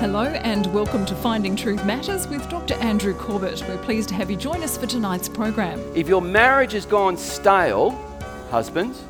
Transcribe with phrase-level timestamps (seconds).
[0.00, 2.72] Hello and welcome to Finding Truth Matters with Dr.
[2.76, 3.62] Andrew Corbett.
[3.68, 5.78] We're pleased to have you join us for tonight's program.
[5.94, 7.90] If your marriage has gone stale,
[8.50, 9.04] husbands,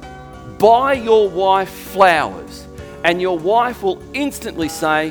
[0.59, 2.67] buy your wife flowers,
[3.05, 5.11] and your wife will instantly say,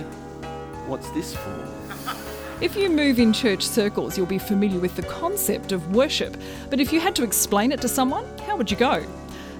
[0.85, 1.65] What's this for?
[2.61, 6.35] If you move in church circles, you'll be familiar with the concept of worship.
[6.69, 9.05] But if you had to explain it to someone, how would you go?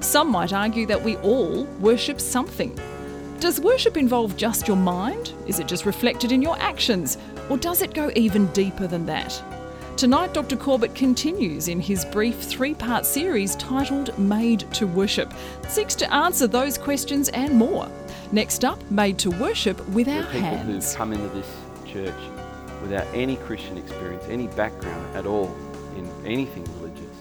[0.02, 2.78] Some might argue that we all worship something.
[3.40, 5.32] Does worship involve just your mind?
[5.48, 7.18] Is it just reflected in your actions?
[7.50, 9.42] Or does it go even deeper than that?
[9.96, 10.58] Tonight, Dr.
[10.58, 15.34] Corbett continues in his brief three part series titled Made to Worship,
[15.70, 17.90] seeks to answer those questions and more.
[18.34, 20.90] Next up, Made to Worship with our people hands.
[20.90, 21.50] who've come into this
[21.86, 22.22] church
[22.82, 25.56] without any Christian experience, any background at all
[25.96, 27.16] in anything religious,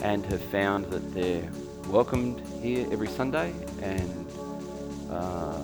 [0.00, 1.48] and have found that they're
[1.88, 4.26] welcomed here every Sunday, and
[5.10, 5.60] uh,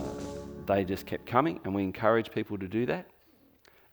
[0.65, 1.59] they just kept coming.
[1.63, 3.07] And we encourage people to do that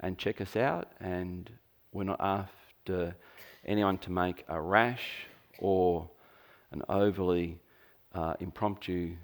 [0.01, 0.93] and check us out.
[1.01, 1.51] And
[1.93, 3.17] we're not after
[3.65, 5.27] anyone to make a rash
[5.59, 6.09] or
[6.73, 7.59] an overly
[8.15, 9.17] uh, impromptu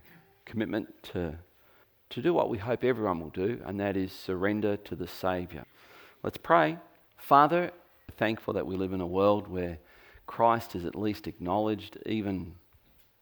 [0.44, 1.38] commitment to
[2.10, 5.64] to do what we hope everyone will do, and that is surrender to the Saviour.
[6.24, 6.76] Let's pray.
[7.16, 7.70] Father,
[8.16, 9.78] thankful that we live in a world where
[10.26, 12.56] Christ is at least acknowledged, even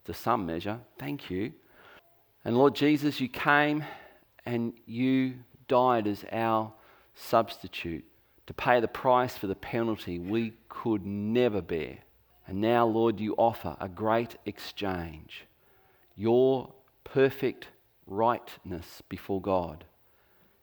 [0.07, 0.81] to some measure.
[0.99, 1.53] Thank you.
[2.49, 3.85] And Lord Jesus, you came
[4.47, 5.35] and you
[5.69, 6.73] died as our
[7.15, 8.07] substitute
[8.47, 11.99] to pay the price for the penalty we could never bear.
[12.47, 15.45] And now, Lord, you offer a great exchange
[16.17, 16.73] your
[17.05, 17.69] perfect
[18.07, 19.85] rightness before God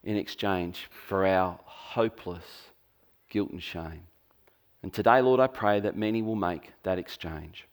[0.04, 2.72] in exchange for our hopeless
[3.30, 4.08] guilt and shame.
[4.82, 7.68] And today, Lord, I pray that many will make that exchange.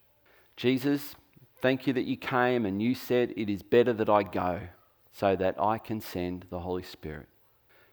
[0.59, 1.15] Jesus,
[1.63, 4.61] thank you that you came and you said, It is better that I go
[5.13, 7.29] so that I can send the Holy Spirit.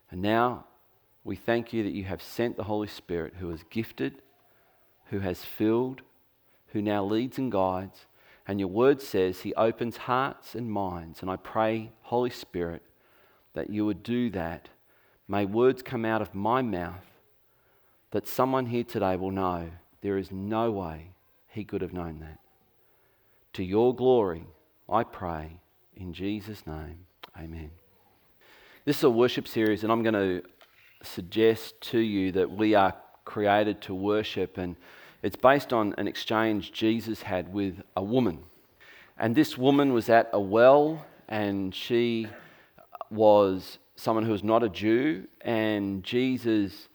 [0.09, 0.65] And now
[1.23, 4.21] we thank you that you have sent the Holy Spirit who is gifted,
[5.05, 6.01] who has filled,
[6.69, 8.07] who now leads and guides.
[8.47, 11.21] And your word says he opens hearts and minds.
[11.21, 12.81] And I pray, Holy Spirit,
[13.53, 14.69] that you would do that.
[15.27, 17.05] May words come out of my mouth
[18.09, 19.69] that someone here today will know
[20.01, 21.11] there is no way
[21.47, 22.39] he could have known that.
[23.53, 24.45] To your glory,
[24.87, 25.59] I pray
[25.95, 27.05] in Jesus' name.
[27.37, 27.71] Amen.
[28.85, 30.43] This is a worship series, and I'm going to
[31.03, 32.93] suggest to you that we are
[33.25, 34.75] created to worship, and
[35.23, 38.39] it's based on an exchange Jesus had with a woman.
[39.17, 42.27] And this woman was at a well, and she
[43.09, 46.87] was someone who was not a Jew, and Jesus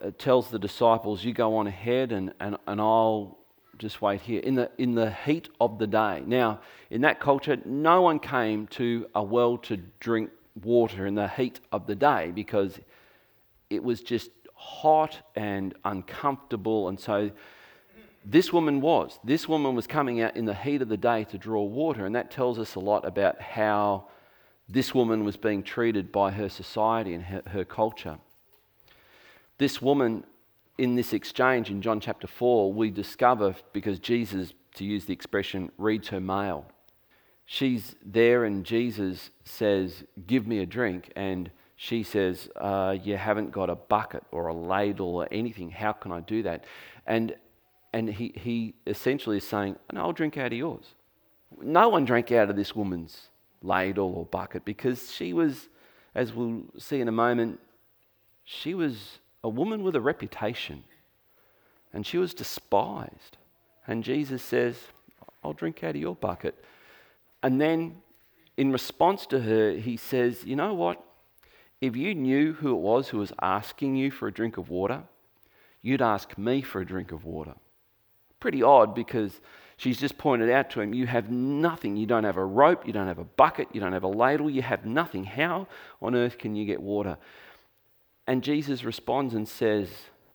[0.00, 3.38] uh, tells the disciples, You go on ahead, and, and, and I'll
[3.78, 4.40] just wait here.
[4.40, 6.22] In the, in the heat of the day.
[6.26, 10.30] Now, in that culture, no one came to a well to drink
[10.62, 12.78] water in the heat of the day because
[13.70, 16.88] it was just hot and uncomfortable.
[16.88, 17.30] And so
[18.24, 19.18] this woman was.
[19.24, 22.04] This woman was coming out in the heat of the day to draw water.
[22.04, 24.08] And that tells us a lot about how
[24.68, 28.18] this woman was being treated by her society and her, her culture.
[29.56, 30.24] This woman,
[30.78, 35.70] in this exchange in John chapter 4, we discover because Jesus, to use the expression,
[35.76, 36.66] reads her mail.
[37.44, 41.12] She's there, and Jesus says, Give me a drink.
[41.16, 45.70] And she says, uh, You haven't got a bucket or a ladle or anything.
[45.70, 46.64] How can I do that?
[47.06, 47.34] And,
[47.92, 50.94] and he, he essentially is saying, No, I'll drink out of yours.
[51.60, 53.30] No one drank out of this woman's
[53.62, 55.68] ladle or bucket because she was,
[56.14, 57.58] as we'll see in a moment,
[58.44, 60.84] she was a woman with a reputation
[61.92, 63.36] and she was despised.
[63.86, 64.76] And Jesus says,
[65.42, 66.54] I'll drink out of your bucket.
[67.42, 67.96] And then,
[68.56, 71.02] in response to her, he says, You know what?
[71.80, 75.04] If you knew who it was who was asking you for a drink of water,
[75.80, 77.54] you'd ask me for a drink of water.
[78.40, 79.40] Pretty odd because
[79.76, 81.96] she's just pointed out to him, You have nothing.
[81.96, 84.50] You don't have a rope, you don't have a bucket, you don't have a ladle,
[84.50, 85.24] you have nothing.
[85.24, 85.68] How
[86.02, 87.16] on earth can you get water?
[88.28, 89.88] And Jesus responds and says,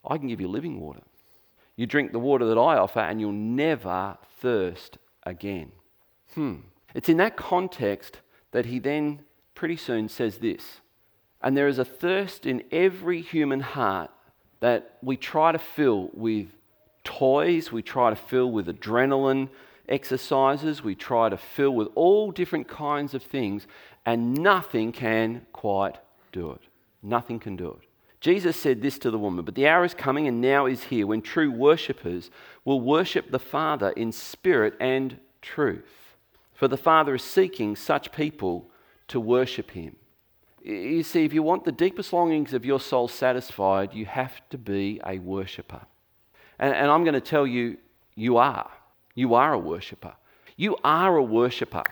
[0.03, 1.03] I can give you living water.
[1.75, 5.71] You drink the water that I offer, and you'll never thirst again.
[6.33, 6.55] Hmm.
[6.95, 9.21] It's in that context that he then
[9.53, 10.81] pretty soon says this.
[11.39, 14.09] And there is a thirst in every human heart
[14.59, 16.47] that we try to fill with
[17.03, 19.49] toys, we try to fill with adrenaline
[19.87, 23.67] exercises, we try to fill with all different kinds of things,
[24.03, 25.99] and nothing can quite
[26.31, 26.61] do it.
[27.03, 27.87] Nothing can do it.
[28.21, 31.05] Jesus said this to the woman, but the hour is coming and now is here
[31.05, 32.31] when true worshippers
[32.63, 36.15] will worship the Father in spirit and truth.
[36.53, 38.69] For the Father is seeking such people
[39.09, 39.97] to worship him
[40.63, 44.57] You see, if you want the deepest longings of your soul satisfied, you have to
[44.57, 45.81] be a worshipper.
[46.57, 47.77] And, and I'm going to tell you,
[48.15, 48.71] you are.
[49.15, 50.13] You are a worshipper.
[50.55, 51.83] You are a worshipper.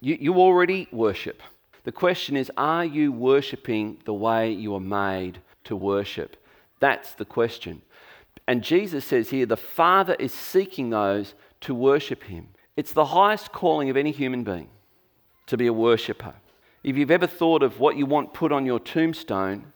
[0.00, 1.42] You, you already worship.
[1.84, 6.36] The question is, are you worshiping the way you are made to worship?
[6.80, 7.82] That's the question.
[8.46, 12.48] And Jesus says here, the Father is seeking those to worship him.
[12.76, 14.68] It's the highest calling of any human being
[15.46, 16.34] to be a worshipper.
[16.82, 19.72] If you've ever thought of what you want put on your tombstone,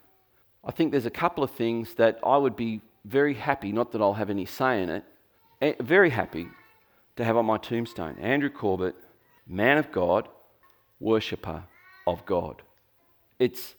[0.64, 4.00] I think there's a couple of things that I would be very happy, not that
[4.00, 5.04] I'll have any say in it,
[5.60, 6.48] eh, very happy
[7.16, 8.18] to have on my tombstone.
[8.18, 8.96] Andrew Corbett,
[9.46, 10.28] man of God,
[10.98, 11.62] worshipper
[12.06, 12.62] of God.
[13.38, 13.74] It's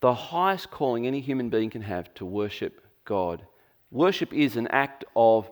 [0.00, 3.46] the highest calling any human being can have to worship God.
[3.90, 5.50] Worship is an act of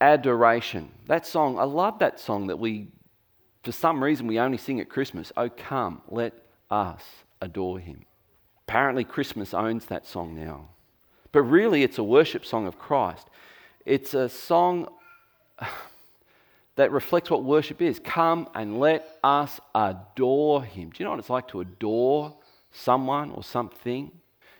[0.00, 0.90] adoration.
[1.06, 2.88] That song, I love that song that we,
[3.62, 5.32] for some reason, we only sing at Christmas.
[5.36, 6.34] Oh, come, let
[6.70, 7.02] us
[7.40, 8.04] adore him.
[8.66, 10.68] Apparently, Christmas owns that song now.
[11.32, 13.28] But really, it's a worship song of Christ.
[13.86, 14.88] It's a song
[16.78, 17.98] that reflects what worship is.
[17.98, 20.90] Come and let us adore him.
[20.90, 22.36] Do you know what it's like to adore
[22.70, 24.12] someone or something?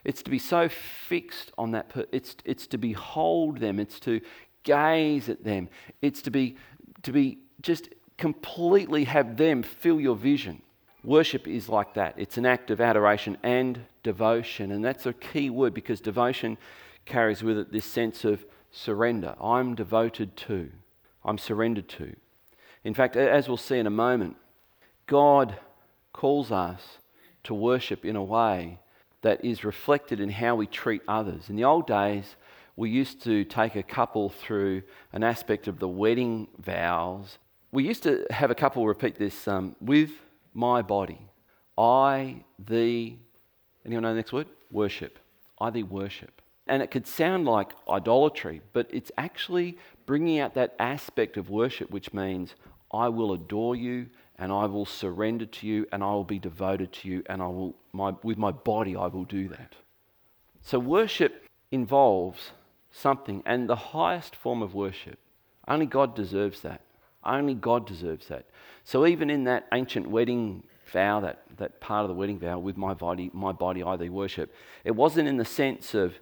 [0.02, 1.92] It's to be so fixed on that.
[2.10, 3.78] It's, it's to behold them.
[3.78, 4.20] It's to
[4.64, 5.68] gaze at them.
[6.02, 6.56] It's to be,
[7.04, 10.62] to be just completely have them fill your vision.
[11.04, 12.14] Worship is like that.
[12.16, 14.72] It's an act of adoration and devotion.
[14.72, 16.58] And that's a key word because devotion
[17.06, 19.36] carries with it this sense of surrender.
[19.40, 20.70] I'm devoted to,
[21.24, 22.14] I'm surrendered to.
[22.84, 24.36] In fact, as we'll see in a moment,
[25.06, 25.56] God
[26.12, 26.98] calls us
[27.44, 28.78] to worship in a way
[29.22, 31.48] that is reflected in how we treat others.
[31.48, 32.36] In the old days,
[32.76, 34.82] we used to take a couple through
[35.12, 37.38] an aspect of the wedding vows.
[37.72, 40.10] We used to have a couple repeat this um, with
[40.54, 41.20] my body.
[41.76, 43.18] I thee,
[43.84, 44.46] anyone know the next word?
[44.70, 45.18] Worship.
[45.60, 46.40] I thee worship.
[46.68, 51.90] And it could sound like idolatry, but it's actually bringing out that aspect of worship,
[51.90, 52.54] which means
[52.92, 54.06] I will adore you
[54.38, 57.46] and I will surrender to you and I will be devoted to you and I
[57.46, 59.74] will, my, with my body, I will do that.
[60.62, 62.52] So worship involves
[62.90, 65.18] something, and the highest form of worship,
[65.66, 66.80] only God deserves that.
[67.24, 68.46] Only God deserves that.
[68.84, 72.76] So even in that ancient wedding vow, that, that part of the wedding vow, with
[72.76, 74.54] my body, my body I thee worship,
[74.84, 76.14] it wasn't in the sense of,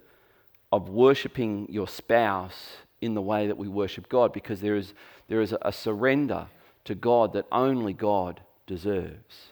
[0.71, 4.93] of worshipping your spouse in the way that we worship God, because there is,
[5.27, 6.47] there is a, surrender
[6.85, 9.51] to God that only God deserves.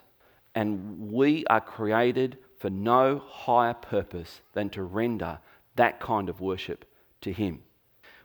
[0.55, 5.39] And we are created for no higher purpose than to render
[5.75, 6.85] that kind of worship
[7.21, 7.61] to Him.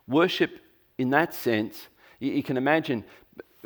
[0.06, 0.60] Worship,
[0.96, 1.88] in that sense,
[2.18, 3.04] you can imagine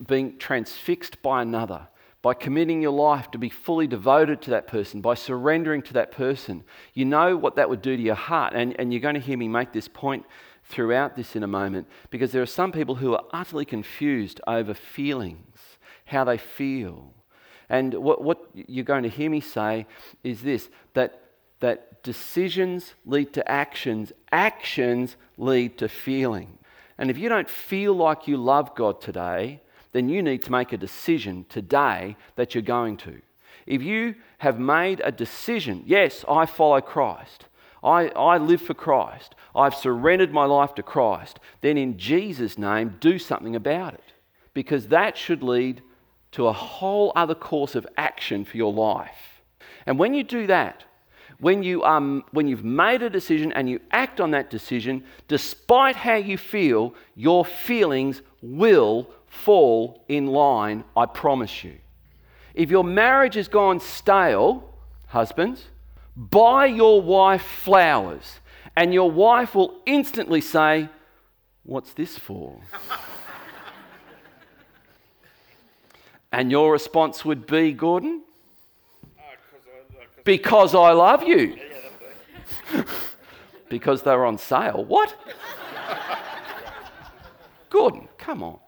[0.06, 1.88] being transfixed by another,
[2.24, 6.10] by committing your life to be fully devoted to that person, by surrendering to that
[6.10, 6.64] person.
[6.94, 8.54] You know what that would do to your heart.
[8.56, 10.24] And, and you're going to hear me make this point
[10.64, 14.72] throughout this in a moment because there are some people who are utterly confused over
[14.72, 15.58] feelings,
[16.06, 17.12] how they feel.
[17.68, 19.84] And what, what you're going to hear me say
[20.22, 21.24] is this that,
[21.60, 26.56] that decisions lead to actions, actions lead to feeling.
[26.96, 29.60] And if you don't feel like you love God today,
[29.94, 33.22] then you need to make a decision today that you're going to.
[33.64, 37.46] If you have made a decision, yes, I follow Christ,
[37.82, 42.96] I, I live for Christ, I've surrendered my life to Christ, then in Jesus' name,
[42.98, 44.12] do something about it.
[44.52, 45.80] Because that should lead
[46.32, 49.42] to a whole other course of action for your life.
[49.86, 50.84] And when you do that,
[51.38, 55.94] when, you, um, when you've made a decision and you act on that decision, despite
[55.94, 61.78] how you feel, your feelings will fall in line, I promise you.
[62.54, 64.72] If your marriage has gone stale,
[65.08, 65.66] husbands,
[66.16, 68.38] buy your wife flowers,
[68.76, 70.88] and your wife will instantly say,
[71.64, 72.60] What's this for?
[76.32, 78.22] and your response would be, Gordon,
[80.24, 81.58] because I love you.
[83.70, 84.84] because they were on sale.
[84.84, 85.16] What?
[87.70, 88.58] Gordon, come on.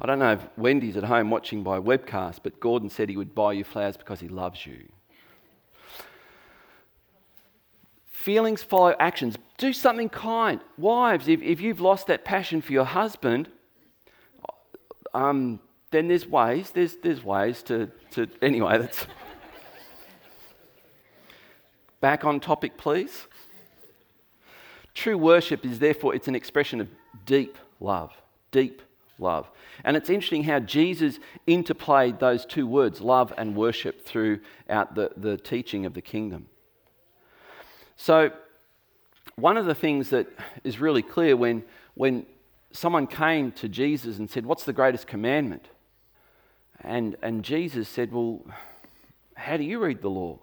[0.00, 3.34] I don't know if Wendy's at home watching by webcast, but Gordon said he would
[3.34, 4.88] buy you flowers because he loves you.
[8.06, 9.36] Feelings follow actions.
[9.56, 10.60] Do something kind.
[10.76, 13.48] Wives, if, if you've lost that passion for your husband,
[15.14, 15.60] um,
[15.90, 19.06] then there's ways, there's, there's ways to, to, anyway, that's.
[22.00, 23.26] Back on topic, please.
[24.92, 26.88] True worship is therefore, it's an expression of
[27.24, 28.12] deep love,
[28.50, 28.82] deep
[29.18, 29.50] love.
[29.84, 35.36] And it's interesting how Jesus interplayed those two words, love and worship, throughout the, the
[35.36, 36.46] teaching of the kingdom.
[37.96, 38.30] So,
[39.36, 40.28] one of the things that
[40.64, 42.26] is really clear when, when
[42.72, 45.68] someone came to Jesus and said, What's the greatest commandment?
[46.80, 48.44] And, and Jesus said, Well,
[49.34, 50.38] how do you read the law?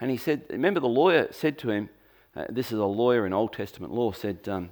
[0.00, 1.88] And he said, Remember, the lawyer said to him,
[2.34, 4.70] uh, This is a lawyer in Old Testament law, said, um,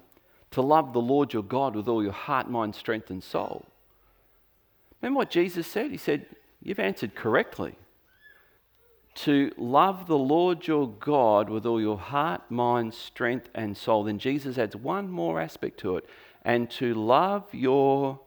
[0.54, 3.64] To love the Lord your God with all your heart, mind, strength, and soul.
[5.02, 5.90] Remember what Jesus said?
[5.90, 6.26] He said,
[6.62, 7.74] You've answered correctly
[9.16, 14.04] to love the Lord your God with all your heart, mind, strength, and soul.
[14.04, 16.08] Then Jesus adds one more aspect to it
[16.42, 18.20] and to love your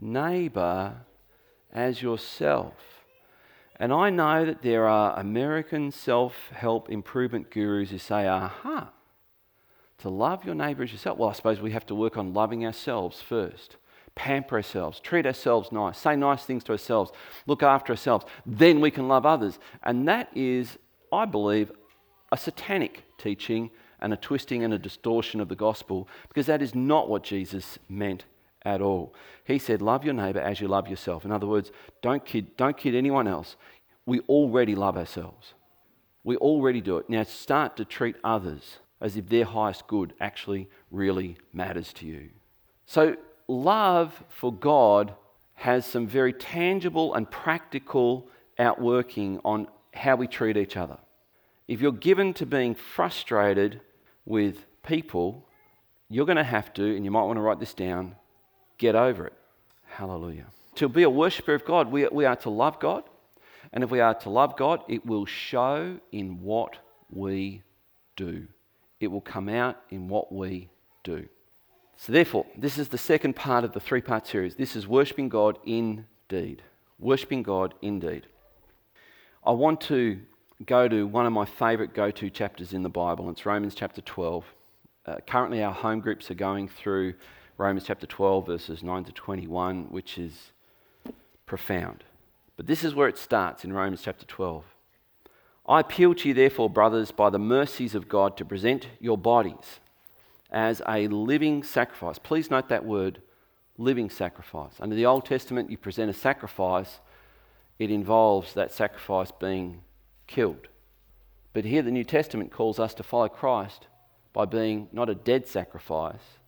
[0.00, 0.94] neighbor
[1.74, 3.02] as yourself.
[3.76, 8.93] And I know that there are American self help improvement gurus who say, aha,
[9.98, 11.18] to love your neighbor as yourself.
[11.18, 13.76] Well, I suppose we have to work on loving ourselves first
[14.14, 17.10] pamper ourselves, treat ourselves nice, say nice things to ourselves,
[17.46, 18.24] look after ourselves.
[18.46, 19.58] Then we can love others.
[19.82, 20.78] And that is,
[21.12, 21.72] I believe,
[22.30, 23.70] a satanic teaching
[24.00, 27.78] and a twisting and a distortion of the gospel because that is not what Jesus
[27.88, 28.24] meant
[28.62, 29.14] at all.
[29.44, 31.24] He said, Love your neighbor as you love yourself.
[31.24, 31.70] In other words,
[32.02, 33.56] don't kid, don't kid anyone else.
[34.06, 35.54] We already love ourselves.
[36.22, 37.10] We already do it.
[37.10, 42.30] Now start to treat others as if their highest good actually really matters to you.
[42.86, 45.14] So love for God
[45.56, 48.26] has some very tangible and practical
[48.58, 50.98] outworking on how we treat each other.
[51.68, 53.82] If you're given to being frustrated
[54.24, 55.46] with people,
[56.08, 58.16] you're going to have to, and you might want to write this down,
[58.78, 59.34] get over it.
[59.84, 60.46] Hallelujah.
[60.76, 63.04] To be a worshiper of God, we, we are to love God.
[63.70, 66.78] And if we are to love God, it will show in what
[67.10, 67.62] we
[68.16, 68.48] do.
[69.00, 70.70] It will come out in what we
[71.02, 71.28] do.
[71.96, 74.56] So, therefore, this is the second part of the three part series.
[74.56, 76.62] This is worshipping God indeed.
[76.98, 78.26] Worshipping God indeed.
[79.44, 80.20] I want to
[80.64, 83.28] go to one of my favourite go to chapters in the Bible.
[83.30, 84.44] It's Romans chapter 12.
[85.06, 87.14] Uh, currently, our home groups are going through
[87.58, 90.52] Romans chapter 12, verses 9 to 21, which is
[91.46, 92.04] profound.
[92.56, 94.64] But this is where it starts in Romans chapter 12.
[95.66, 99.80] I appeal to you, therefore, brothers, by the mercies of God, to present your bodies
[100.50, 102.18] as a living sacrifice.
[102.18, 103.22] Please note that word,
[103.78, 104.74] living sacrifice.
[104.78, 107.00] Under the Old Testament, you present a sacrifice,
[107.78, 109.80] it involves that sacrifice being
[110.26, 110.68] killed.
[111.54, 113.86] But here, the New Testament calls us to follow Christ
[114.34, 116.38] by being not a dead sacrifice,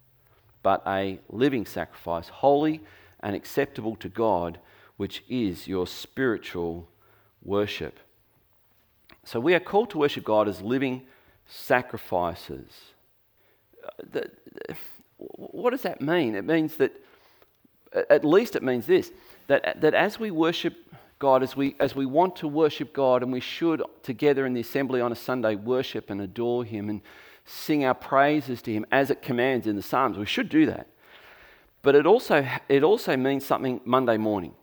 [0.63, 2.83] but a living sacrifice, holy
[3.21, 4.59] and acceptable to God,
[4.99, 6.89] which is your spiritual
[7.43, 7.99] worship.
[9.27, 11.03] So we are called to worship God as living
[11.47, 12.73] sacrifices
[13.87, 14.31] uh, the,
[15.37, 16.35] what does that mean?
[16.35, 16.93] It means that,
[18.11, 19.13] at least it means this,
[19.47, 20.75] that, that as we worship
[21.19, 24.61] God, as we, as we want to worship God, and we should together in the
[24.61, 27.01] assembly on a Sunday worship and adore Him and
[27.45, 30.89] sing our praises to Him as it commands in the Psalms, we should do that.
[31.83, 34.55] But it also, it also means something Monday morning.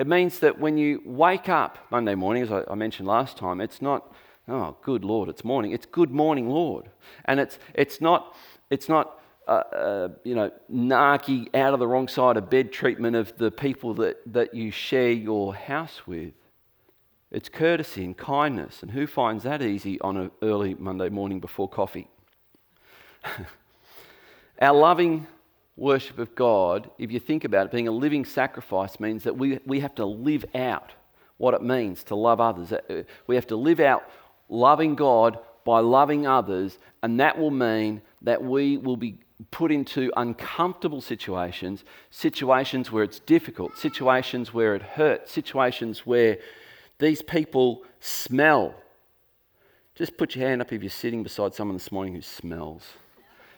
[0.00, 3.82] It means that when you wake up Monday morning, as I, mentioned last time, it's
[3.82, 4.10] not
[4.48, 5.72] Oh, good Lord, it's morning.
[5.72, 6.88] It's good morning, Lord.
[7.26, 8.34] And it's, it's not,
[8.70, 13.14] it's not uh, uh, you know, narky, out of the wrong side of bed treatment
[13.14, 16.32] of the people that, that you share your house with.
[17.30, 18.82] It's courtesy and kindness.
[18.82, 22.08] And who finds that easy on an early Monday morning before coffee?
[24.62, 25.26] Our loving
[25.76, 29.58] worship of God, if you think about it, being a living sacrifice means that we,
[29.64, 30.92] we have to live out
[31.38, 32.72] what it means to love others.
[32.72, 34.02] Uh, we have to live out
[34.48, 39.18] loving God by loving others, and that will mean that we will be
[39.50, 46.38] put into uncomfortable situations, situations where it's difficult, situations where it hurts, situations where
[46.98, 48.74] these people smell.
[49.94, 52.84] Just put your hand up if you're sitting beside someone this morning who smells.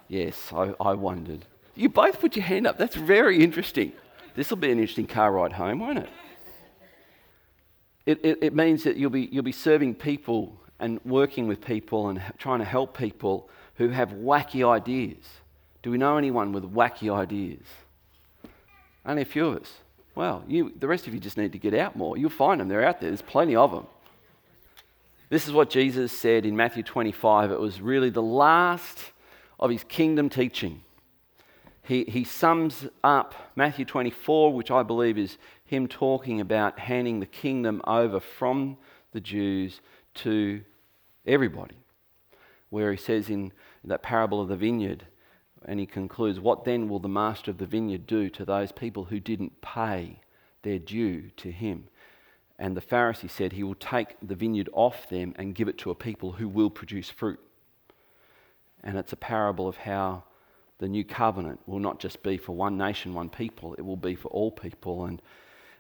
[0.09, 1.45] Yes, I, I wondered.
[1.75, 2.79] You both put your hand up.
[2.79, 3.93] That's very interesting.
[4.35, 6.09] This will be an interesting car ride home, won't it?
[8.05, 12.09] It, it, it means that you'll be, you'll be serving people and working with people
[12.09, 15.25] and trying to help people who have wacky ideas.
[15.83, 17.63] Do we know anyone with wacky ideas?
[19.07, 19.73] Only a few of us.
[20.15, 22.19] Well, you, the rest of you just need to get out more.
[22.19, 23.87] You'll find them, they're out there, there's plenty of them.
[25.31, 27.51] This is what Jesus said in Matthew 25.
[27.51, 28.99] It was really the last
[29.59, 30.83] of his kingdom teaching.
[31.83, 37.27] He, he sums up Matthew 24, which I believe is him talking about handing the
[37.27, 38.77] kingdom over from
[39.13, 39.81] the Jews
[40.15, 40.63] to
[41.27, 41.77] everybody.
[42.71, 43.53] Where he says in
[43.85, 45.07] that parable of the vineyard,
[45.65, 49.05] And he concludes, What then will the master of the vineyard do to those people
[49.05, 50.21] who didn't pay
[50.63, 51.89] their due to him?
[52.59, 55.91] And the Pharisee said, He will take the vineyard off them and give it to
[55.91, 57.41] a people who will produce fruit.
[58.85, 60.25] And it's a parable of how
[60.83, 64.17] the new covenant will not just be for one nation, one people, it will be
[64.17, 65.05] for all people.
[65.05, 65.23] And,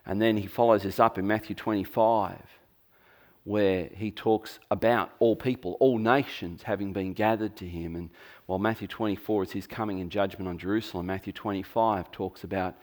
[0.06, 2.38] and then he follows this up in Matthew 25
[3.42, 7.96] where he talks about all people, all nations having been gathered to him.
[7.96, 8.10] And
[8.46, 12.76] while Matthew 24 is his coming in judgment on Jerusalem, Matthew 25 talks about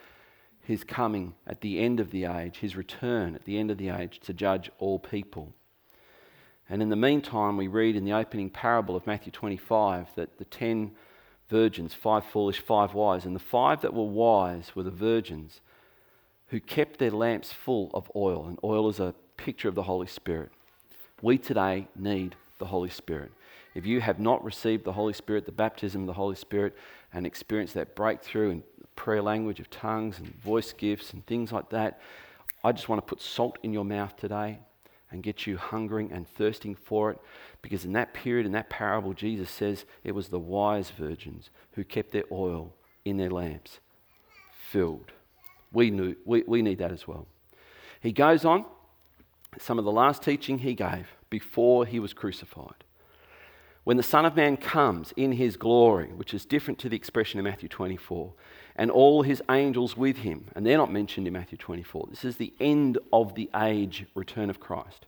[0.62, 3.88] his coming at the end of the age, his return at the end of the
[3.88, 5.54] age to judge all people.
[6.70, 10.44] And in the meantime, we read in the opening parable of Matthew 25 that the
[10.44, 10.92] ten
[11.50, 15.62] virgins, five foolish, five wise, and the five that were wise were the virgins
[16.48, 18.46] who kept their lamps full of oil.
[18.48, 20.52] And oil is a picture of the Holy Spirit.
[21.22, 23.32] We today need the Holy Spirit.
[23.76, 26.76] If you have not received the Holy Spirit, the baptism of the Holy Spirit,
[27.14, 28.64] and experienced that breakthrough in
[28.96, 32.00] prayer language of tongues and voice gifts and things like that,
[32.64, 34.60] I just want to put salt in your mouth today
[35.12, 37.20] and get you hungering and thirsting for it.
[37.62, 41.84] Because in that period, in that parable, Jesus says it was the wise virgins who
[41.84, 42.74] kept their oil
[43.06, 43.80] in their lamps
[44.70, 45.12] filled.
[45.72, 47.28] We, knew, we, we need that as well.
[48.02, 48.66] He goes on
[49.60, 52.84] some of the last teaching he gave before he was crucified.
[53.84, 57.40] When the Son of Man comes in his glory, which is different to the expression
[57.40, 58.34] in Matthew 24,
[58.80, 62.08] and all his angels with him, and they're not mentioned in Matthew 24.
[62.10, 65.06] This is the end of the age return of Christ.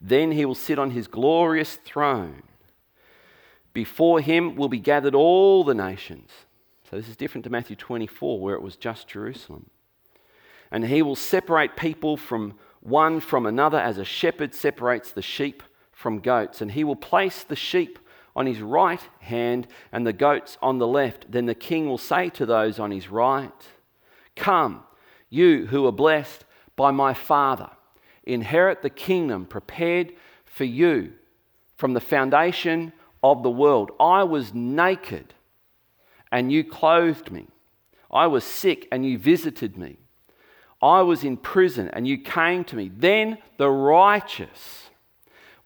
[0.00, 2.42] Then he will sit on his glorious throne.
[3.72, 6.30] Before him will be gathered all the nations.
[6.90, 9.70] So this is different to Matthew 24, where it was just Jerusalem.
[10.72, 15.62] And he will separate people from one from another as a shepherd separates the sheep
[15.92, 16.60] from goats.
[16.60, 18.00] And he will place the sheep
[18.34, 21.30] on his right hand and the goats on the left.
[21.30, 23.52] Then the king will say to those on his right,
[24.36, 24.84] Come,
[25.28, 26.44] you who are blessed
[26.76, 27.70] by my Father,
[28.24, 30.12] inherit the kingdom prepared
[30.44, 31.12] for you
[31.76, 33.90] from the foundation of the world.
[33.98, 35.34] I was naked
[36.32, 37.48] and you clothed me.
[38.10, 39.98] I was sick and you visited me.
[40.82, 42.90] I was in prison and you came to me.
[42.94, 44.90] Then the righteous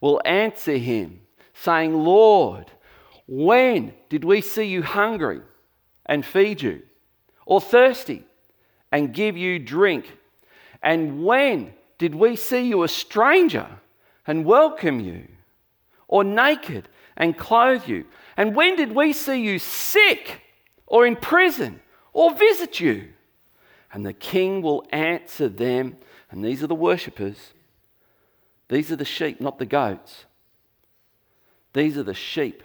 [0.01, 1.21] will answer him,
[1.55, 2.71] saying, Lord,
[3.27, 5.41] when did we see you hungry
[6.05, 6.83] and feed you,
[7.45, 8.23] or thirsty
[8.91, 10.17] and give you drink?
[10.83, 13.67] And when did we see you a stranger
[14.27, 15.27] and welcome you,
[16.07, 16.87] or naked
[17.17, 18.05] and clothe you?
[18.37, 20.41] And when did we see you sick
[20.85, 21.79] or in prison
[22.13, 23.09] or visit you?
[23.91, 25.97] And the king will answer them.
[26.29, 27.53] And these are the worshippers.
[28.67, 30.25] These are the sheep, not the goats.
[31.75, 32.63] These are the sheep.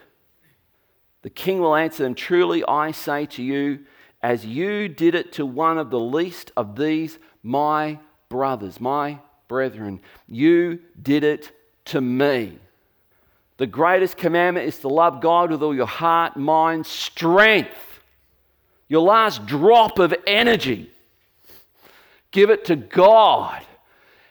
[1.22, 3.80] The king will answer them Truly I say to you,
[4.22, 9.18] as you did it to one of the least of these, my brothers, my
[9.48, 11.50] brethren, you did it
[11.86, 12.56] to me.
[13.56, 18.00] The greatest commandment is to love God with all your heart, mind, strength,
[18.88, 20.88] your last drop of energy.
[22.30, 23.60] Give it to God.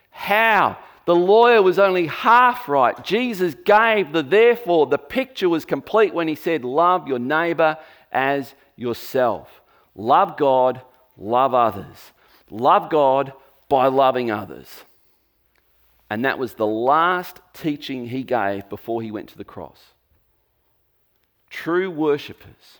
[0.09, 0.77] How?
[1.05, 3.03] The lawyer was only half right.
[3.03, 4.85] Jesus gave the therefore.
[4.85, 7.77] The picture was complete when he said, Love your neighbor
[8.11, 9.61] as yourself.
[9.95, 10.81] Love God,
[11.17, 12.11] love others.
[12.49, 13.33] Love God
[13.67, 14.83] by loving others.
[16.09, 19.93] And that was the last teaching he gave before he went to the cross.
[21.49, 22.79] True worshippers,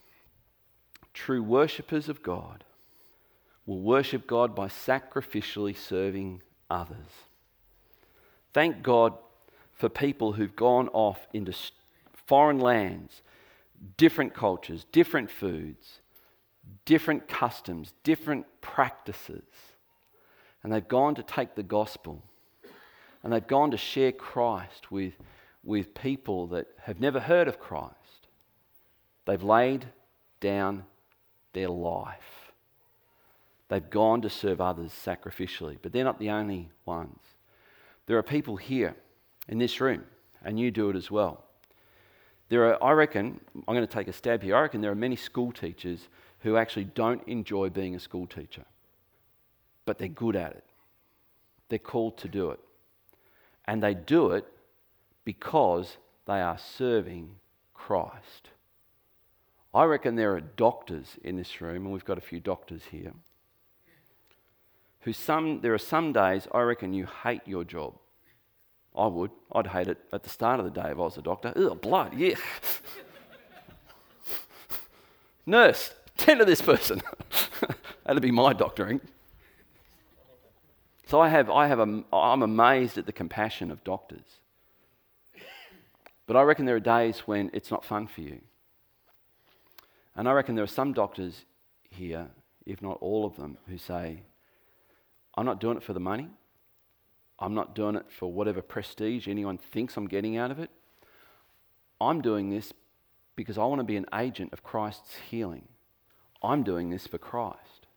[1.13, 2.63] true worshippers of God,
[3.65, 7.28] will worship God by sacrificially serving others.
[8.53, 9.13] Thank God
[9.73, 11.53] for people who've gone off into
[12.27, 13.21] foreign lands,
[13.97, 15.99] different cultures, different foods,
[16.85, 19.43] different customs, different practices.
[20.63, 22.23] And they've gone to take the gospel
[23.23, 25.13] and they've gone to share Christ with,
[25.63, 27.95] with people that have never heard of Christ.
[29.25, 29.85] They've laid
[30.39, 30.85] down
[31.53, 32.51] their life.
[33.67, 37.19] They've gone to serve others sacrificially, but they're not the only ones.
[38.09, 38.95] There are people here
[39.47, 40.03] in this room,
[40.43, 41.43] and you do it as well.
[42.49, 44.55] There are, I reckon, I'm going to take a stab here.
[44.55, 46.07] I reckon there are many school teachers
[46.39, 48.65] who actually don't enjoy being a school teacher,
[49.85, 50.63] but they're good at it.
[51.67, 52.59] They're called to do it.
[53.65, 54.47] And they do it
[55.23, 57.35] because they are serving
[57.75, 58.49] Christ.
[59.71, 63.13] I reckon there are doctors in this room, and we've got a few doctors here,
[65.01, 67.95] who some, there are some days I reckon you hate your job.
[68.95, 69.31] I would.
[69.51, 71.53] I'd hate it at the start of the day if I was a doctor.
[71.55, 72.35] Ugh, blood, yeah.
[75.45, 77.01] Nurse, tend to this person.
[78.05, 79.01] That'd be my doctoring.
[81.07, 84.39] So I have, I have a, I'm amazed at the compassion of doctors.
[86.27, 88.41] But I reckon there are days when it's not fun for you.
[90.15, 91.45] And I reckon there are some doctors
[91.89, 92.27] here,
[92.65, 94.21] if not all of them, who say,
[95.39, 96.27] I'm not doing it for the money.
[97.39, 100.69] I'm not doing it for whatever prestige anyone thinks I'm getting out of it.
[102.01, 102.73] I'm doing this
[103.37, 105.69] because I want to be an agent of Christ's healing.
[106.43, 107.87] I'm doing this for Christ.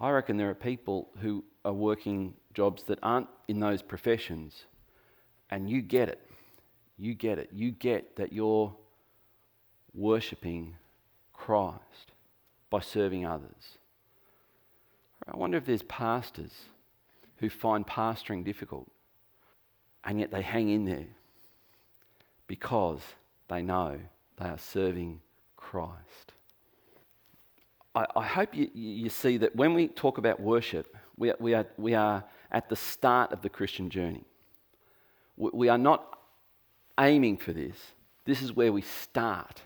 [0.00, 4.64] I reckon there are people who are working jobs that aren't in those professions,
[5.50, 6.26] and you get it.
[6.96, 7.50] You get it.
[7.52, 8.74] You get that you're
[9.92, 10.76] worshipping
[11.34, 12.12] Christ
[12.70, 13.76] by serving others.
[15.26, 16.52] I wonder if there's pastors
[17.36, 18.90] who find pastoring difficult
[20.04, 21.06] and yet they hang in there
[22.46, 23.00] because
[23.48, 24.00] they know
[24.38, 25.20] they are serving
[25.56, 26.32] Christ.
[27.94, 31.54] I, I hope you, you, see that when we talk about worship, we are, we,
[31.54, 34.24] are, we are at the start of the Christian journey.
[35.36, 36.18] We, we are not
[36.98, 37.76] aiming for this,
[38.24, 39.62] this is where we start.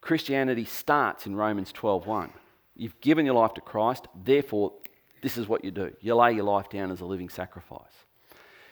[0.00, 2.30] Christianity starts in Romans 12:1.
[2.80, 4.72] You've given your life to Christ, therefore
[5.20, 5.92] this is what you do.
[6.00, 7.92] You lay your life down as a living sacrifice.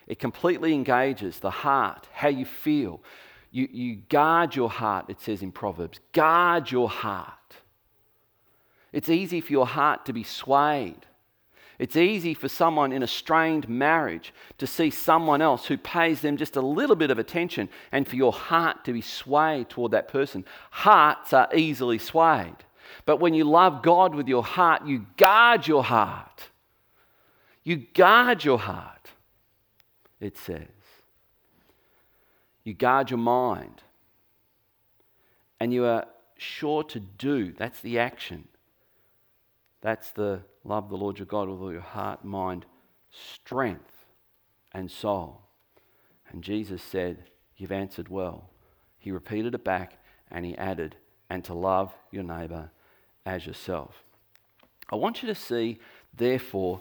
[0.07, 3.03] It completely engages the heart, how you feel.
[3.51, 6.01] You, you guard your heart, it says in Proverbs.
[6.15, 7.57] Guard your heart.
[8.95, 11.05] It's easy for your heart to be swayed.
[11.79, 16.39] It's easy for someone in a strained marriage to see someone else who pays them
[16.39, 20.09] just a little bit of attention and for your heart to be swayed toward that
[20.09, 20.47] person.
[20.71, 22.65] Hearts are easily swayed.
[23.05, 26.51] But when you love God with your heart, you guard your heart.
[27.65, 29.11] You guard your heart,
[30.21, 30.69] it says.
[32.65, 33.83] You guard your mind.
[35.61, 36.07] And you are
[36.39, 37.53] sure to do.
[37.53, 38.49] That's the action.
[39.81, 42.67] That's the love the Lord your God with all your heart, mind,
[43.11, 44.07] strength,
[44.73, 45.43] and soul.
[46.31, 47.25] And Jesus said,
[47.57, 48.51] You've answered well.
[48.99, 49.99] He repeated it back
[50.31, 50.97] and he added,
[51.29, 52.71] And to love your neighbour
[53.29, 54.03] as yourself.
[54.91, 55.79] I want you to see,
[56.17, 56.81] therefore,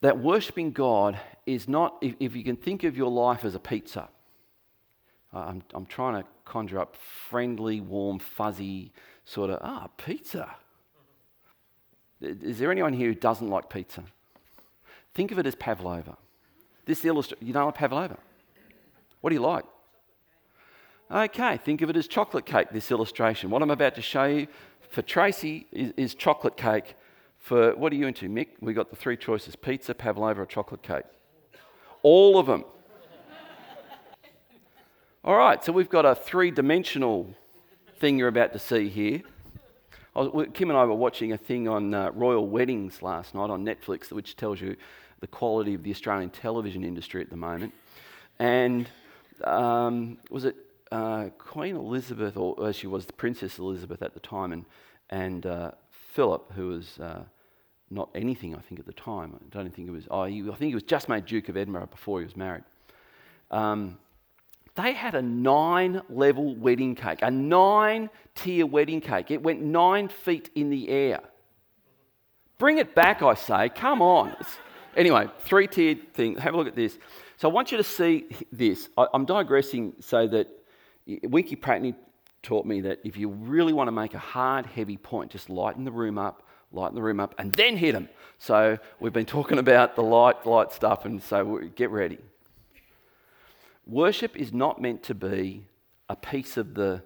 [0.00, 3.58] that worshipping God is not, if, if you can think of your life as a
[3.58, 4.08] pizza,
[5.32, 6.96] I'm, I'm trying to conjure up
[7.28, 8.92] friendly, warm, fuzzy
[9.24, 10.54] sort of, ah, pizza.
[12.20, 14.04] Is there anyone here who doesn't like pizza?
[15.14, 16.16] Think of it as pavlova.
[16.86, 18.18] This illustration, you know what pavlova?
[19.20, 19.64] What do you like?
[21.10, 23.48] Okay, think of it as chocolate cake, this illustration.
[23.48, 24.46] What I'm about to show you
[24.90, 26.96] for Tracy is, is chocolate cake.
[27.38, 28.48] For what are you into, Mick?
[28.60, 31.04] We got the three choices pizza, pavlova, or chocolate cake.
[32.02, 32.64] All of them.
[35.24, 37.34] All right, so we've got a three dimensional
[37.98, 39.22] thing you're about to see here.
[40.14, 43.64] Was, Kim and I were watching a thing on uh, royal weddings last night on
[43.64, 44.76] Netflix, which tells you
[45.20, 47.72] the quality of the Australian television industry at the moment.
[48.38, 48.90] And
[49.44, 50.56] um, was it
[50.90, 54.64] uh, Queen Elizabeth, or she was the Princess Elizabeth at the time, and,
[55.10, 57.24] and uh, Philip, who was uh,
[57.90, 59.34] not anything, I think, at the time.
[59.34, 61.56] I don't think it was, oh, he, I think he was just made Duke of
[61.56, 62.64] Edinburgh before he was married.
[63.50, 63.98] Um,
[64.74, 69.30] they had a nine level wedding cake, a nine tier wedding cake.
[69.30, 71.20] It went nine feet in the air.
[72.58, 73.68] Bring it back, I say.
[73.70, 74.36] Come on.
[74.96, 76.36] Anyway, three tiered thing.
[76.36, 76.98] Have a look at this.
[77.36, 78.88] So I want you to see this.
[78.96, 80.48] I, am digressing so that
[81.22, 81.94] Winkie Pratney
[82.42, 85.84] taught me that if you really want to make a hard, heavy point, just lighten
[85.84, 88.08] the room up, lighten the room up, and then hit them.
[88.38, 92.18] So we've been talking about the light, light stuff, and so get ready.
[93.86, 95.66] Worship is not meant to be
[96.10, 97.02] a piece of the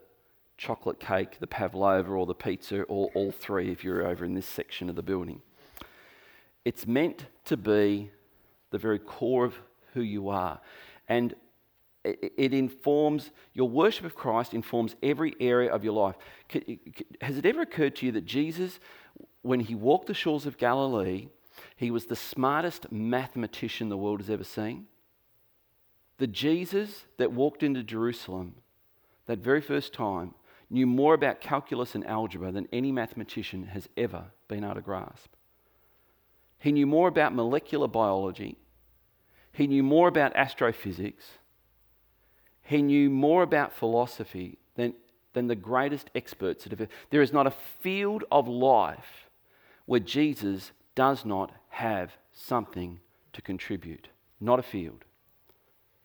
[0.59, 4.47] chocolate cake, the pavlova, or the pizza, or all three if you're over in this
[4.47, 5.41] section of the building.
[6.65, 8.11] It's meant to be
[8.71, 9.61] the very core of
[9.95, 10.61] who you are.
[11.09, 11.35] And
[12.05, 16.17] it informs your worship of Christ informs every area of your life.
[17.21, 18.81] Has it ever occurred to you that Jesus,
[19.43, 21.29] when he walked the shores of Galilee,
[21.77, 24.87] he was the smartest mathematician the world has ever seen?
[26.19, 28.57] The Jesus that walked into Jerusalem
[29.27, 30.35] that very first time
[30.71, 35.35] knew more about calculus and algebra than any mathematician has ever been able to grasp.
[36.59, 38.57] He knew more about molecular biology.
[39.53, 41.25] He knew more about astrophysics.
[42.62, 44.94] He knew more about philosophy than,
[45.33, 46.88] than the greatest experts that have.
[47.11, 49.29] There is not a field of life
[49.87, 53.01] where Jesus does not have something
[53.33, 54.09] to contribute.
[54.40, 55.05] Not a field.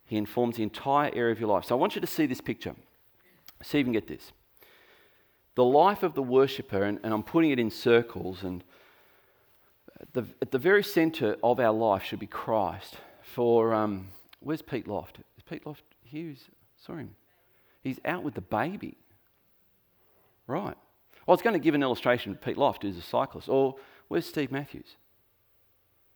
[0.05, 1.65] He informs the entire area of your life.
[1.65, 2.75] So I want you to see this picture.
[3.61, 4.31] See if you can get this.
[5.57, 8.63] the life of the worshipper, and, and I'm putting it in circles, and
[10.13, 12.97] the, at the very centre of our life should be Christ.
[13.23, 15.17] For, um, where's Pete Loft?
[15.35, 16.29] Is Pete Loft here?
[16.29, 16.45] He's,
[16.85, 17.15] saw him.
[17.81, 18.97] He's out with the baby.
[20.47, 20.77] Right.
[21.27, 23.49] I was going to give an illustration of Pete Loft, who's a cyclist.
[23.49, 23.75] Or
[24.07, 24.95] where's Steve Matthews?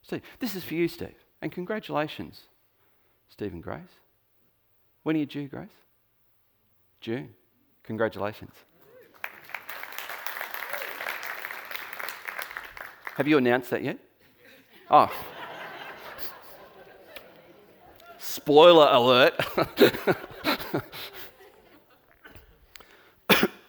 [0.02, 1.16] Steve, this is for you, Steve.
[1.42, 2.42] And congratulations,
[3.30, 3.82] Steve and Grace.
[5.04, 5.70] When are you due, Grace?
[7.02, 7.34] June.
[7.84, 8.54] Congratulations.
[13.16, 13.98] Have you announced that yet?
[14.90, 15.12] Oh.
[18.32, 19.34] Spoiler alert.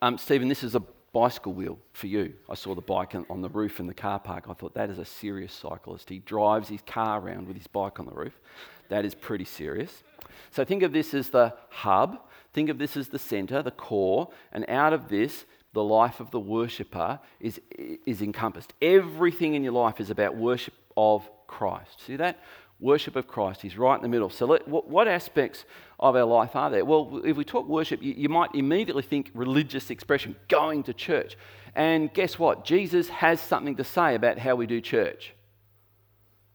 [0.00, 0.80] um, Stephen, this is a
[1.12, 2.32] bicycle wheel for you.
[2.48, 4.46] I saw the bike on the roof in the car park.
[4.48, 6.08] I thought that is a serious cyclist.
[6.08, 8.40] He drives his car around with his bike on the roof.
[8.88, 10.02] That is pretty serious.
[10.50, 12.18] So think of this as the hub.
[12.54, 16.30] Think of this as the center, the core, and out of this, the life of
[16.30, 17.60] the worshipper is,
[18.06, 18.72] is encompassed.
[18.80, 22.00] Everything in your life is about worship of Christ.
[22.06, 22.38] See that?
[22.80, 23.62] Worship of Christ.
[23.62, 24.30] He's right in the middle.
[24.30, 25.64] So, let, what, what, aspects
[25.98, 26.84] of our life are there?
[26.84, 31.36] Well, if we talk worship, you, you might immediately think religious expression, going to church.
[31.74, 32.64] And guess what?
[32.64, 35.34] Jesus has something to say about how we do church.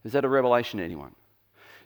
[0.04, 1.14] Is that a revelation to anyone?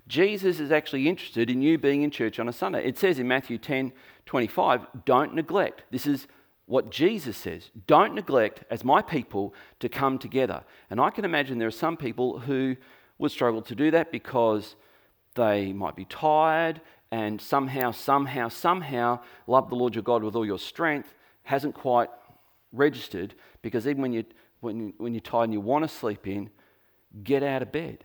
[0.06, 2.84] Jesus is actually interested in you being in church on a Sunday.
[2.84, 3.92] It says in Matthew 10
[4.26, 5.82] 25, don't neglect.
[5.90, 6.26] This is
[6.66, 7.70] what Jesus says.
[7.86, 10.62] Don't neglect, as my people, to come together.
[10.88, 12.76] And I can imagine there are some people who
[13.20, 14.74] would struggle to do that because
[15.34, 16.80] they might be tired
[17.12, 22.08] and somehow, somehow, somehow love the Lord your God with all your strength hasn't quite
[22.72, 24.24] registered because even when, you,
[24.60, 26.50] when, when you're tired and you want to sleep in,
[27.22, 28.04] get out of bed,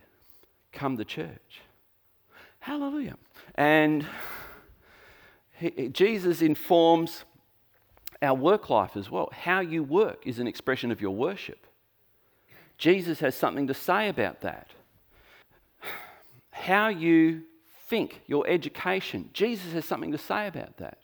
[0.72, 1.62] come to church.
[2.58, 3.16] Hallelujah.
[3.54, 4.04] And
[5.52, 7.24] he, Jesus informs
[8.20, 9.30] our work life as well.
[9.32, 11.66] How you work is an expression of your worship.
[12.76, 14.72] Jesus has something to say about that
[16.56, 17.42] how you
[17.88, 19.28] think, your education.
[19.34, 20.98] Jesus has something to say about that.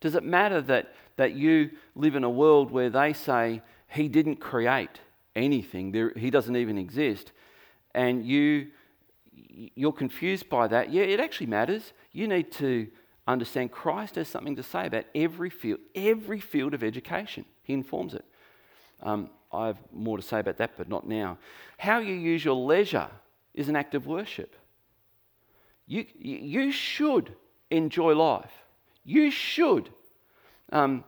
[0.00, 4.36] Does it matter that, that you live in a world where they say he didn't
[4.36, 5.00] create
[5.34, 7.32] anything, there, he doesn't even exist,
[7.94, 8.68] and you,
[9.32, 10.92] you're confused by that?
[10.92, 11.94] Yeah, it actually matters.
[12.12, 12.86] You need to
[13.26, 17.46] understand Christ has something to say about every field, every field of education.
[17.62, 18.24] He informs it.
[19.02, 21.38] Um, I have more to say about that, but not now.
[21.78, 23.08] How you use your leisure
[23.54, 24.54] is an act of worship.
[25.86, 27.34] You, you should
[27.70, 28.52] enjoy life.
[29.04, 29.90] You should.
[30.72, 31.04] Um,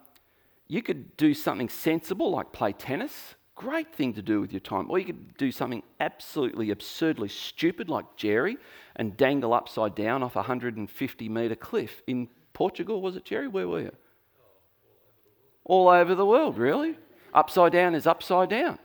[0.69, 3.35] you could do something sensible like play tennis.
[3.55, 4.91] Great thing to do with your time.
[4.91, 8.59] Or you could do something absolutely absurdly stupid like Jerry
[8.97, 13.01] and dangle upside down off a 150 metre cliff in Portugal.
[13.01, 13.49] Was it Jerry?
[13.49, 13.93] Where were you?
[15.65, 16.99] All over the world, really?
[17.33, 18.79] Upside down is upside down.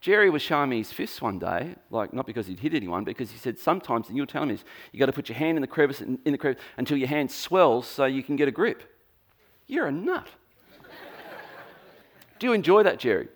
[0.00, 3.32] Jerry was showing me his fists one day, like not because he'd hit anyone, because
[3.32, 5.56] he said sometimes, and you were telling me this, you got to put your hand
[5.56, 8.52] in the crevice in the crevice until your hand swells so you can get a
[8.52, 8.82] grip.
[9.66, 10.28] You're a nut.
[12.38, 13.28] Do you enjoy that, Jerry?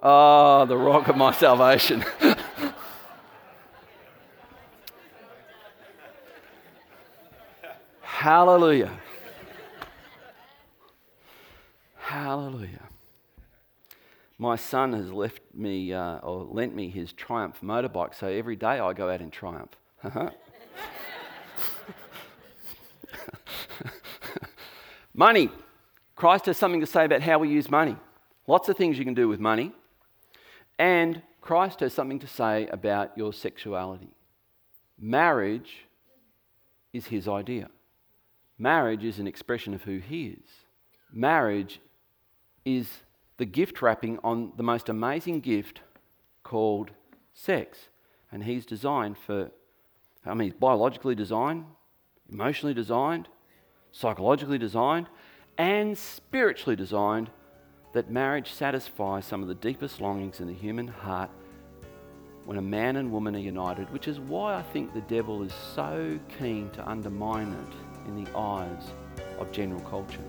[0.00, 2.04] Oh, the rock of my salvation.
[8.00, 8.92] Hallelujah.
[11.98, 12.91] Hallelujah.
[14.38, 18.80] My son has left me uh, or lent me his Triumph motorbike, so every day
[18.80, 19.76] I go out in Triumph.
[25.14, 25.50] money.
[26.16, 27.96] Christ has something to say about how we use money.
[28.46, 29.72] Lots of things you can do with money.
[30.78, 34.14] And Christ has something to say about your sexuality.
[34.98, 35.86] Marriage
[36.92, 37.68] is his idea.
[38.58, 40.48] Marriage is an expression of who he is.
[41.12, 41.80] Marriage
[42.64, 42.88] is
[43.36, 45.80] the gift wrapping on the most amazing gift
[46.42, 46.90] called
[47.32, 47.88] sex.
[48.30, 49.50] And he's designed for,
[50.24, 51.64] I mean, biologically designed,
[52.30, 53.28] emotionally designed,
[53.90, 55.08] psychologically designed,
[55.58, 57.30] and spiritually designed
[57.92, 61.30] that marriage satisfies some of the deepest longings in the human heart
[62.44, 65.52] when a man and woman are united, which is why I think the devil is
[65.74, 68.90] so keen to undermine it in the eyes
[69.38, 70.24] of general culture.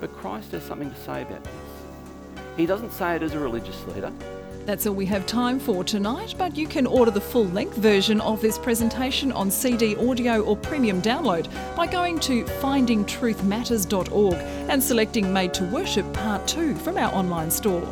[0.00, 1.71] But Christ has something to say about this.
[2.56, 4.12] He doesn't say it as a religious leader.
[4.64, 8.20] That's all we have time for tonight, but you can order the full length version
[8.20, 15.32] of this presentation on CD, audio, or premium download by going to findingtruthmatters.org and selecting
[15.32, 17.82] Made to Worship Part 2 from our online store.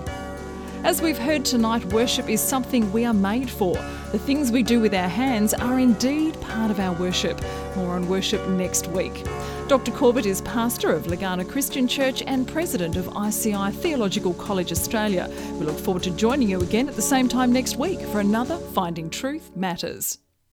[0.85, 3.77] As we've heard tonight, worship is something we are made for.
[4.13, 7.41] The things we do with our hands are indeed part of our worship.
[7.77, 9.25] More on worship next week.
[9.69, 9.93] Dr.
[9.93, 15.31] Corbett is pastor of Legana Christian Church and president of ICI Theological College Australia.
[15.61, 18.57] We look forward to joining you again at the same time next week for another
[18.57, 20.19] Finding Truth Matters.